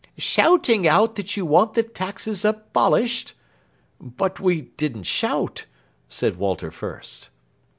"Shouting 0.17 0.87
out 0.87 1.13
that 1.15 1.37
you 1.37 1.45
want 1.45 1.75
the 1.75 1.83
taxes 1.83 2.43
abolished" 2.43 3.35
"But 4.17 4.39
we 4.39 4.61
didn't 4.75 5.03
shout," 5.05 5.65
said 6.09 6.37
Walter 6.37 6.71
Fürst. 6.71 7.29